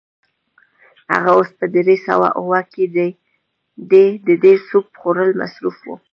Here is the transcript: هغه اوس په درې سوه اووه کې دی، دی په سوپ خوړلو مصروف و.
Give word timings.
هغه 1.11 1.29
اوس 1.37 1.49
په 1.59 1.65
درې 1.75 1.95
سوه 2.07 2.27
اووه 2.39 2.61
کې 2.73 2.85
دی، 3.91 4.07
دی 4.25 4.35
په 4.41 4.49
سوپ 4.67 4.87
خوړلو 4.99 5.37
مصروف 5.41 5.77
و. 5.85 5.87